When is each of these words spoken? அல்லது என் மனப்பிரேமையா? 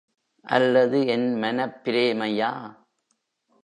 அல்லது 0.45 1.07
என் 1.07 1.27
மனப்பிரேமையா? 1.35 2.51